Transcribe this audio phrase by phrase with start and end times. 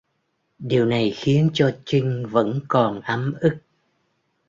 [0.59, 3.57] Điều này khiến cho Trinh vẫn còn ấm ức